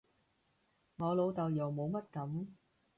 [0.97, 2.47] 我老豆又冇乜噉